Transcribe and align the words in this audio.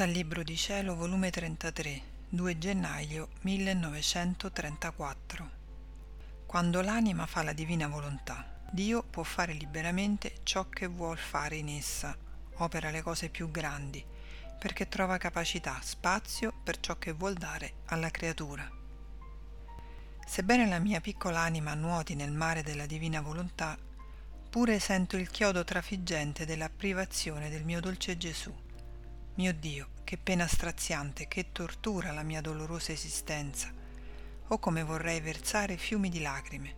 Dal 0.00 0.08
Libro 0.08 0.42
di 0.42 0.56
Cielo, 0.56 0.94
volume 0.94 1.28
33, 1.28 2.02
2 2.30 2.56
gennaio 2.56 3.28
1934. 3.42 5.50
Quando 6.46 6.80
l'anima 6.80 7.26
fa 7.26 7.42
la 7.42 7.52
divina 7.52 7.86
volontà, 7.86 8.62
Dio 8.70 9.02
può 9.02 9.22
fare 9.24 9.52
liberamente 9.52 10.36
ciò 10.42 10.70
che 10.70 10.86
vuol 10.86 11.18
fare 11.18 11.56
in 11.56 11.68
essa, 11.68 12.16
opera 12.54 12.88
le 12.88 13.02
cose 13.02 13.28
più 13.28 13.50
grandi, 13.50 14.02
perché 14.58 14.88
trova 14.88 15.18
capacità, 15.18 15.78
spazio 15.82 16.54
per 16.64 16.80
ciò 16.80 16.96
che 16.96 17.12
vuol 17.12 17.34
dare 17.34 17.80
alla 17.88 18.10
creatura. 18.10 18.66
Sebbene 20.26 20.66
la 20.66 20.78
mia 20.78 21.02
piccola 21.02 21.40
anima 21.40 21.74
nuoti 21.74 22.14
nel 22.14 22.32
mare 22.32 22.62
della 22.62 22.86
divina 22.86 23.20
volontà, 23.20 23.76
pure 24.48 24.78
sento 24.78 25.18
il 25.18 25.28
chiodo 25.28 25.62
trafiggente 25.62 26.46
della 26.46 26.70
privazione 26.70 27.50
del 27.50 27.64
mio 27.64 27.80
dolce 27.80 28.16
Gesù 28.16 28.68
mio 29.40 29.54
Dio, 29.54 29.88
che 30.04 30.18
pena 30.18 30.46
straziante, 30.46 31.26
che 31.26 31.50
tortura 31.50 32.12
la 32.12 32.22
mia 32.22 32.42
dolorosa 32.42 32.92
esistenza. 32.92 33.72
Oh 34.48 34.58
come 34.58 34.82
vorrei 34.82 35.18
versare 35.20 35.78
fiumi 35.78 36.10
di 36.10 36.20
lacrime. 36.20 36.74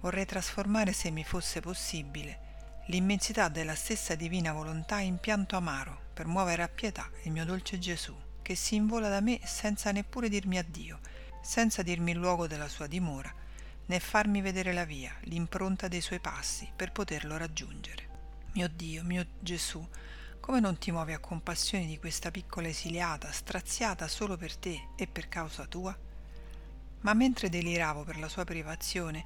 Vorrei 0.00 0.24
trasformare, 0.24 0.94
se 0.94 1.10
mi 1.10 1.22
fosse 1.22 1.60
possibile, 1.60 2.84
l'immensità 2.86 3.48
della 3.48 3.74
stessa 3.74 4.14
divina 4.14 4.54
volontà 4.54 5.00
in 5.00 5.18
pianto 5.18 5.54
amaro 5.54 6.04
per 6.14 6.24
muovere 6.24 6.62
a 6.62 6.68
pietà 6.68 7.10
il 7.24 7.30
mio 7.30 7.44
dolce 7.44 7.78
Gesù, 7.78 8.16
che 8.40 8.54
si 8.54 8.74
invola 8.74 9.10
da 9.10 9.20
me 9.20 9.38
senza 9.44 9.92
neppure 9.92 10.30
dirmi 10.30 10.56
addio, 10.56 10.98
senza 11.42 11.82
dirmi 11.82 12.12
il 12.12 12.16
luogo 12.16 12.46
della 12.46 12.68
sua 12.68 12.86
dimora, 12.86 13.30
né 13.84 14.00
farmi 14.00 14.40
vedere 14.40 14.72
la 14.72 14.86
via, 14.86 15.14
l'impronta 15.24 15.88
dei 15.88 16.00
suoi 16.00 16.20
passi 16.20 16.72
per 16.74 16.90
poterlo 16.90 17.36
raggiungere. 17.36 18.08
Mio 18.52 18.68
Dio, 18.68 19.04
mio 19.04 19.26
Gesù, 19.40 19.86
come 20.42 20.58
non 20.58 20.76
ti 20.76 20.90
muovi 20.90 21.12
a 21.12 21.20
compassione 21.20 21.86
di 21.86 22.00
questa 22.00 22.32
piccola 22.32 22.66
esiliata, 22.66 23.30
straziata 23.30 24.08
solo 24.08 24.36
per 24.36 24.56
te 24.56 24.88
e 24.96 25.06
per 25.06 25.28
causa 25.28 25.66
tua? 25.66 25.96
Ma 27.02 27.14
mentre 27.14 27.48
deliravo 27.48 28.02
per 28.02 28.18
la 28.18 28.28
sua 28.28 28.42
privazione, 28.42 29.22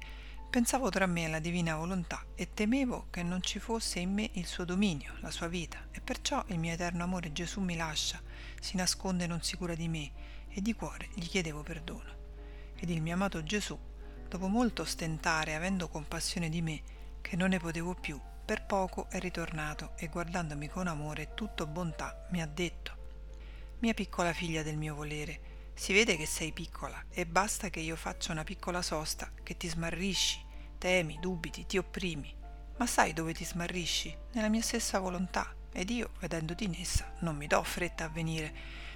pensavo 0.47 0.89
tra 0.89 1.07
me 1.07 1.25
alla 1.25 1.39
divina 1.39 1.75
volontà 1.75 2.23
e 2.35 2.53
temevo 2.53 3.07
che 3.09 3.23
non 3.23 3.41
ci 3.41 3.57
fosse 3.57 3.97
in 3.97 4.13
me 4.13 4.29
il 4.33 4.45
suo 4.45 4.63
dominio, 4.63 5.15
la 5.21 5.31
sua 5.31 5.47
vita, 5.47 5.87
e 5.89 6.01
perciò 6.01 6.43
il 6.49 6.59
mio 6.59 6.73
eterno 6.73 7.03
amore 7.03 7.33
Gesù 7.33 7.61
mi 7.61 7.75
lascia, 7.75 8.21
si 8.61 8.77
nasconde 8.77 9.25
non 9.25 9.41
si 9.41 9.57
cura 9.57 9.73
di 9.73 9.87
me, 9.87 10.11
e 10.49 10.61
di 10.61 10.75
cuore 10.75 11.09
gli 11.15 11.25
chiedevo 11.25 11.63
perdono. 11.63 12.15
Ed 12.75 12.91
il 12.91 13.01
mio 13.01 13.15
amato 13.15 13.41
Gesù, 13.41 13.77
dopo 14.29 14.47
molto 14.47 14.85
stentare, 14.85 15.55
avendo 15.55 15.89
compassione 15.89 16.47
di 16.47 16.61
me, 16.61 16.81
che 17.21 17.35
non 17.35 17.49
ne 17.49 17.57
potevo 17.57 17.95
più, 17.95 18.21
per 18.47 18.63
poco 18.63 19.07
è 19.09 19.19
ritornato 19.19 19.91
e 19.97 20.07
guardandomi 20.07 20.69
con 20.69 20.87
amore 20.87 21.33
tutto 21.33 21.67
bontà 21.67 22.25
mi 22.29 22.41
ha 22.41 22.45
detto 22.45 22.95
Mia 23.79 23.93
piccola 23.93 24.31
figlia 24.31 24.63
del 24.63 24.77
mio 24.77 24.95
volere, 24.95 25.71
si 25.73 25.91
vede 25.91 26.15
che 26.15 26.25
sei 26.25 26.53
piccola 26.53 27.03
e 27.09 27.25
basta 27.25 27.69
che 27.69 27.81
io 27.81 27.97
faccia 27.97 28.31
una 28.31 28.45
piccola 28.45 28.81
sosta, 28.81 29.29
che 29.43 29.57
ti 29.57 29.67
smarrisci, 29.67 30.41
temi, 30.77 31.17
dubiti, 31.19 31.65
ti 31.65 31.77
opprimi. 31.77 32.33
Ma 32.77 32.87
sai 32.87 33.11
dove 33.11 33.33
ti 33.33 33.43
smarrisci? 33.43 34.15
Nella 34.31 34.47
mia 34.47 34.61
stessa 34.61 34.97
volontà, 34.99 35.53
ed 35.73 35.89
io, 35.89 36.11
vedendoti 36.19 36.63
in 36.63 36.75
essa, 36.79 37.13
non 37.19 37.35
mi 37.35 37.47
do 37.47 37.61
fretta 37.63 38.05
a 38.05 38.09
venire, 38.09 38.51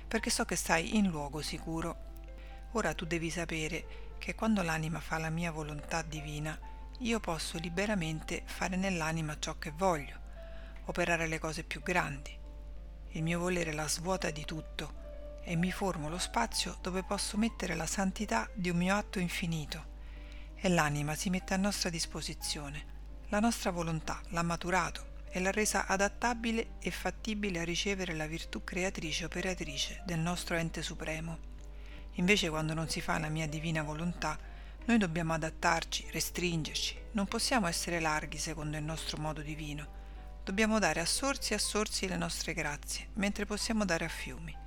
perché 0.08 0.30
so 0.30 0.46
che 0.46 0.56
stai 0.56 0.96
in 0.96 1.10
luogo 1.10 1.42
sicuro. 1.42 1.96
Ora 2.72 2.94
tu 2.94 3.06
devi 3.06 3.30
sapere 3.30 4.16
che 4.18 4.34
quando 4.34 4.62
l'anima 4.62 5.02
fa 5.02 5.18
la 5.18 5.30
mia 5.30 5.52
volontà 5.52 6.02
divina, 6.04 6.58
io 7.02 7.20
posso 7.20 7.58
liberamente 7.58 8.44
fare 8.46 8.76
nell'anima 8.76 9.38
ciò 9.40 9.58
che 9.58 9.72
voglio, 9.72 10.20
operare 10.86 11.28
le 11.28 11.40
cose 11.40 11.64
più 11.64 11.82
grandi. 11.82 12.38
Il 13.14 13.24
mio 13.24 13.40
volere 13.40 13.74
la 13.74 13.88
svuota 13.88 14.30
di 14.30 14.46
tutto 14.46 15.40
e 15.44 15.56
mi 15.56 15.72
formo 15.72 16.10
lo 16.10 16.20
spazio 16.20 16.78
dove 16.80 17.04
posso 17.04 17.38
mettere 17.38 17.74
la 17.74 17.88
santità 17.88 18.48
di 18.54 18.70
un 18.70 18.78
mio 18.78 18.96
atto 18.96 19.18
infinito 19.18 19.90
e 20.56 20.70
l'anima 20.70 21.16
si 21.16 21.32
mette 21.32 21.56
a 21.56 21.58
nostra 21.58 21.90
disposizione. 21.90 23.00
La 23.30 23.40
nostra 23.40 23.72
volontà 23.72 24.22
l'ha 24.30 24.44
maturato 24.44 25.14
e 25.32 25.40
l'ha 25.40 25.52
resa 25.52 25.88
adattabile 25.88 26.74
e 26.80 26.92
fattibile 26.92 27.62
a 27.62 27.64
ricevere 27.64 28.14
la 28.14 28.28
virtù 28.28 28.64
creatrice 28.64 29.26
operatrice 29.26 30.04
del 30.06 30.20
nostro 30.20 30.56
ente 30.56 30.84
supremo. 30.84 31.50
Invece 32.16 32.50
quando 32.50 32.76
non 32.76 32.90
si 32.90 33.02
fa 33.02 33.18
la 33.18 33.30
mia 33.30 33.48
divina 33.48 33.82
volontà, 33.82 34.38
noi 34.86 34.98
dobbiamo 34.98 35.34
adattarci, 35.34 36.08
restringerci, 36.12 36.98
non 37.12 37.28
possiamo 37.28 37.68
essere 37.68 38.00
larghi 38.00 38.40
secondo 38.40 38.78
il 38.78 38.84
nostro 38.84 39.22
modo 39.22 39.42
divino. 39.42 40.00
Dobbiamo 40.44 40.80
dare 40.80 41.00
a 41.00 41.06
sorsi 41.06 41.54
e 41.54 41.58
a 41.58 41.60
sorsi 41.60 42.08
le 42.08 42.18
nostre 42.18 42.54
grazie, 42.54 43.10
mentre 43.14 43.46
possiamo 43.46 43.86
dare 43.86 44.06
a 44.06 44.10
fiumi. 44.10 44.58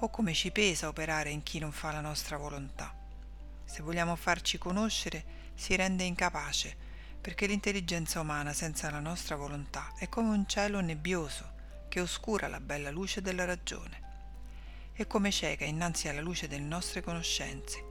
O 0.00 0.10
come 0.10 0.34
ci 0.34 0.50
pesa 0.50 0.88
operare 0.88 1.30
in 1.30 1.44
chi 1.44 1.60
non 1.60 1.70
fa 1.70 1.92
la 1.92 2.00
nostra 2.00 2.38
volontà. 2.38 2.92
Se 3.64 3.82
vogliamo 3.82 4.16
farci 4.16 4.58
conoscere, 4.58 5.24
si 5.54 5.76
rende 5.76 6.02
incapace, 6.02 6.76
perché 7.20 7.46
l'intelligenza 7.46 8.18
umana 8.18 8.52
senza 8.52 8.90
la 8.90 9.00
nostra 9.00 9.36
volontà 9.36 9.92
è 9.96 10.08
come 10.08 10.30
un 10.30 10.46
cielo 10.48 10.80
nebbioso 10.80 11.52
che 11.88 12.00
oscura 12.00 12.48
la 12.48 12.60
bella 12.60 12.90
luce 12.90 13.22
della 13.22 13.44
ragione. 13.44 14.08
È 14.92 15.06
come 15.06 15.30
cieca 15.30 15.64
innanzi 15.64 16.08
alla 16.08 16.20
luce 16.20 16.48
delle 16.48 16.64
nostre 16.64 17.00
conoscenze 17.00 17.89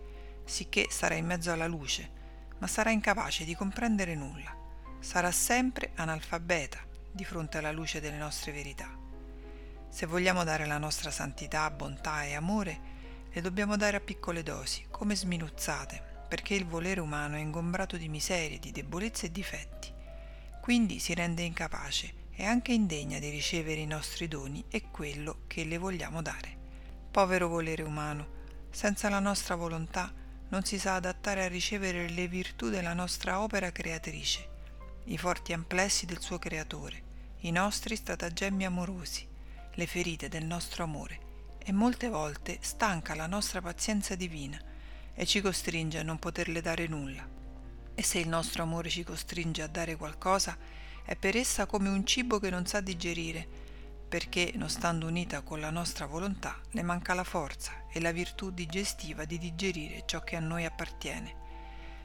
sicché 0.49 0.87
sarà 0.89 1.15
in 1.15 1.25
mezzo 1.25 1.51
alla 1.51 1.67
luce, 1.67 2.17
ma 2.57 2.67
sarà 2.67 2.91
incapace 2.91 3.45
di 3.45 3.55
comprendere 3.55 4.15
nulla. 4.15 4.55
Sarà 4.99 5.31
sempre 5.31 5.91
analfabeta 5.95 6.79
di 7.11 7.23
fronte 7.23 7.57
alla 7.57 7.71
luce 7.71 8.01
delle 8.01 8.17
nostre 8.17 8.51
verità. 8.51 8.97
Se 9.89 10.05
vogliamo 10.05 10.43
dare 10.43 10.65
la 10.65 10.77
nostra 10.77 11.11
santità, 11.11 11.69
bontà 11.71 12.23
e 12.23 12.35
amore, 12.35 12.97
le 13.31 13.41
dobbiamo 13.41 13.77
dare 13.77 13.97
a 13.97 14.01
piccole 14.01 14.43
dosi, 14.43 14.85
come 14.89 15.15
sminuzzate, 15.15 16.25
perché 16.27 16.53
il 16.55 16.65
volere 16.65 16.99
umano 16.99 17.35
è 17.35 17.39
ingombrato 17.39 17.97
di 17.97 18.09
miserie, 18.09 18.59
di 18.59 18.71
debolezze 18.71 19.27
e 19.27 19.31
difetti. 19.31 19.93
Quindi 20.61 20.99
si 20.99 21.13
rende 21.13 21.43
incapace 21.43 22.13
e 22.31 22.45
anche 22.45 22.71
indegna 22.71 23.19
di 23.19 23.29
ricevere 23.29 23.79
i 23.79 23.87
nostri 23.87 24.27
doni 24.27 24.63
e 24.69 24.89
quello 24.91 25.41
che 25.47 25.63
le 25.63 25.77
vogliamo 25.77 26.21
dare. 26.21 26.57
Povero 27.09 27.47
volere 27.47 27.83
umano, 27.83 28.37
senza 28.69 29.09
la 29.09 29.19
nostra 29.19 29.55
volontà 29.55 30.13
non 30.49 30.63
si 30.63 30.79
sa 30.79 30.95
adattare 30.95 31.43
a 31.43 31.47
ricevere 31.47 32.09
le 32.09 32.27
virtù 32.27 32.69
della 32.69 32.93
nostra 32.93 33.41
opera 33.41 33.71
creatrice, 33.71 34.47
i 35.05 35.17
forti 35.17 35.53
amplessi 35.53 36.05
del 36.05 36.21
suo 36.21 36.39
creatore, 36.39 37.03
i 37.39 37.51
nostri 37.51 37.95
stratagemmi 37.95 38.65
amorosi, 38.65 39.27
le 39.73 39.87
ferite 39.87 40.27
del 40.27 40.45
nostro 40.45 40.83
amore 40.83 41.27
e 41.59 41.71
molte 41.71 42.09
volte 42.09 42.57
stanca 42.61 43.15
la 43.15 43.27
nostra 43.27 43.61
pazienza 43.61 44.15
divina 44.15 44.59
e 45.13 45.25
ci 45.25 45.39
costringe 45.41 45.99
a 45.99 46.03
non 46.03 46.17
poterle 46.17 46.61
dare 46.61 46.87
nulla. 46.87 47.27
E 47.93 48.03
se 48.03 48.19
il 48.19 48.27
nostro 48.27 48.63
amore 48.63 48.89
ci 48.89 49.03
costringe 49.03 49.61
a 49.61 49.67
dare 49.67 49.95
qualcosa, 49.95 50.57
è 51.03 51.15
per 51.15 51.35
essa 51.35 51.65
come 51.65 51.89
un 51.89 52.05
cibo 52.05 52.39
che 52.39 52.49
non 52.49 52.65
sa 52.65 52.81
digerire, 52.81 53.47
perché, 54.09 54.51
non 54.55 54.69
stando 54.69 55.05
unita 55.05 55.41
con 55.41 55.59
la 55.59 55.69
nostra 55.69 56.07
volontà, 56.07 56.59
le 56.71 56.81
manca 56.81 57.13
la 57.13 57.23
forza 57.23 57.85
e 57.91 58.01
la 58.01 58.11
virtù 58.11 58.49
digestiva 58.49 59.23
di 59.23 59.37
digerire 59.37 60.03
ciò 60.07 60.21
che 60.21 60.35
a 60.35 60.39
noi 60.39 60.65
appartiene. 60.65 61.35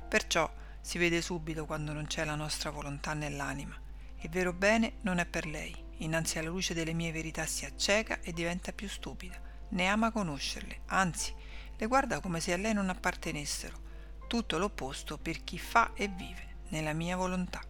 Perciò 0.07 0.53
si 0.83 0.99
vede 0.99 1.23
subito 1.23 1.65
quando 1.65 1.95
non 1.95 2.07
c'è 2.07 2.25
la 2.25 2.35
nostra 2.35 2.69
volontà 2.69 3.15
nell'anima. 3.15 3.75
Il 4.21 4.29
vero 4.29 4.53
bene 4.53 4.97
non 5.01 5.19
è 5.19 5.25
per 5.25 5.47
lei, 5.47 5.75
innanzi 5.99 6.39
alla 6.39 6.51
luce 6.51 6.75
delle 6.75 6.93
mie 6.93 7.11
verità 7.11 7.47
si 7.47 7.65
acceca 7.65 8.21
e 8.21 8.33
diventa 8.33 8.73
più 8.73 8.89
stupida, 8.89 9.41
ne 9.71 9.87
ama 9.87 10.13
conoscerle, 10.13 10.83
anzi 10.87 11.35
le 11.77 11.87
guarda 11.87 12.21
come 12.21 12.41
se 12.41 12.53
a 12.53 12.59
lei 12.59 12.75
non 12.75 12.91
appartenessero, 12.91 13.81
tutto 14.29 14.59
l'opposto 14.59 15.17
per 15.19 15.43
chi 15.43 15.59
fa 15.59 15.93
e 15.95 16.09
vive 16.09 16.57
nella 16.69 16.93
mia 16.93 17.17
volontà. 17.17 17.61